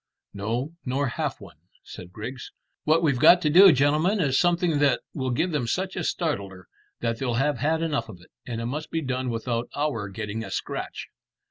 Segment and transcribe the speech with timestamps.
[0.33, 2.51] "No, nor half one," said Griggs.
[2.85, 6.67] "What we've got to do, gentlemen, is something that will give them such a startler
[7.01, 10.43] that they'll have had enough of it; and it must be done without our getting
[10.43, 11.07] a scratch."